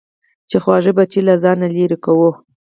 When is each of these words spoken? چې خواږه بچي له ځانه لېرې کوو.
چې 0.49 0.57
خواږه 0.63 0.91
بچي 0.97 1.19
له 1.27 1.33
ځانه 1.43 1.67
لېرې 1.75 1.97
کوو. 2.05 2.29